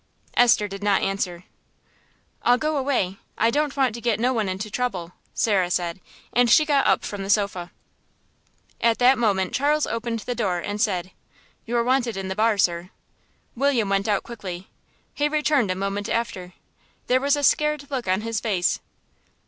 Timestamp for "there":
17.05-17.21